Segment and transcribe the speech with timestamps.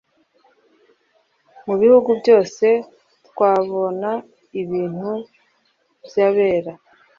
[1.65, 2.65] mu bihugu byose
[3.27, 4.09] twahabona
[4.61, 5.11] ibintu
[6.05, 6.71] byabera